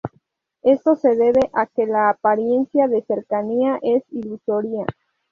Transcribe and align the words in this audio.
Esto 0.63 0.95
se 0.95 1.09
debe 1.09 1.51
a 1.53 1.67
que 1.67 1.85
la 1.85 2.09
apariencia 2.09 2.87
de 2.87 3.03
cercanía 3.03 3.77
es 3.83 4.01
ilusoria. 4.09 4.87